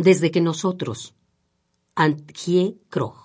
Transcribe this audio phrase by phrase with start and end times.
[0.00, 1.16] Desde que nosotros,
[1.96, 3.16] Antje Krog.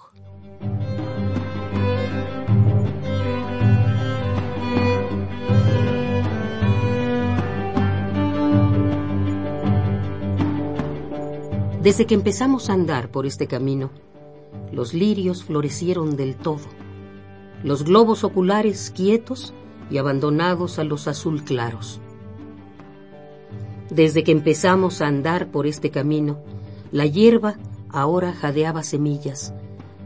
[11.84, 13.92] Desde que empezamos a andar por este camino,
[14.72, 16.66] los lirios florecieron del todo,
[17.64, 19.54] los globos oculares quietos
[19.92, 22.02] y abandonados a los azul claros.
[23.92, 26.42] Desde que empezamos a andar por este camino,
[26.94, 27.56] la hierba
[27.90, 29.52] ahora jadeaba semillas,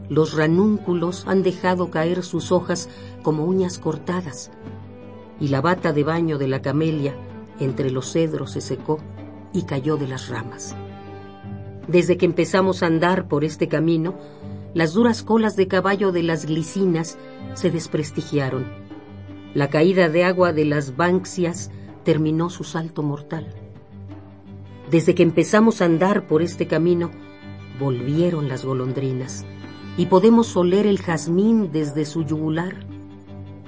[0.08, 2.88] los ranúnculos han dejado caer sus hojas
[3.22, 4.50] como uñas cortadas,
[5.38, 7.14] y la bata de baño de la camelia
[7.60, 9.00] entre los cedros se secó
[9.52, 10.74] y cayó de las ramas.
[11.88, 14.14] Desde que empezamos a andar por este camino,
[14.72, 17.18] las duras colas de caballo de las glicinas
[17.52, 18.66] se desprestigiaron.
[19.52, 21.70] La caída de agua de las banksias
[22.02, 23.54] terminó su salto mortal.
[24.90, 27.10] Desde que empezamos a andar por este camino,
[27.78, 29.44] volvieron las golondrinas
[29.98, 32.86] y podemos oler el jazmín desde su yugular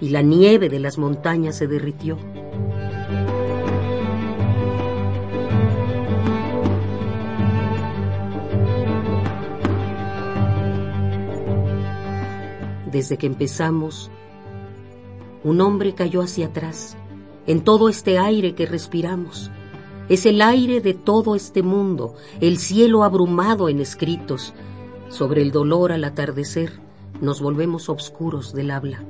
[0.00, 2.16] y la nieve de las montañas se derritió.
[12.90, 14.10] Desde que empezamos,
[15.44, 16.96] un hombre cayó hacia atrás
[17.46, 19.50] en todo este aire que respiramos
[20.10, 24.52] es el aire de todo este mundo, el cielo abrumado en escritos.
[25.08, 26.80] Sobre el dolor al atardecer
[27.20, 29.04] nos volvemos obscuros del habla.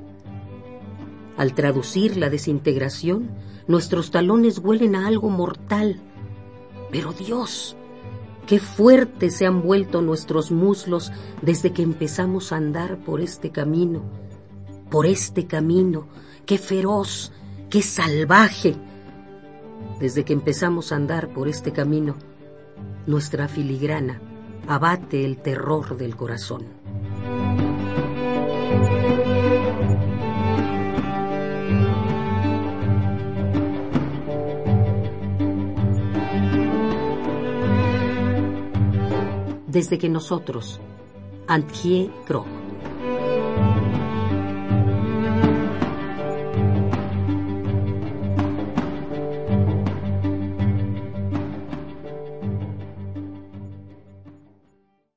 [1.38, 3.30] Al traducir la desintegración,
[3.66, 6.02] nuestros talones huelen a algo mortal.
[6.90, 7.76] Pero Dios,
[8.46, 14.02] qué fuertes se han vuelto nuestros muslos desde que empezamos a andar por este camino,
[14.90, 16.08] por este camino,
[16.44, 17.32] qué feroz,
[17.70, 18.76] qué salvaje,
[20.00, 22.16] desde que empezamos a andar por este camino,
[23.06, 24.20] nuestra filigrana
[24.66, 26.64] abate el terror del corazón.
[39.66, 40.80] Desde que nosotros,
[41.46, 42.59] Antje Krog,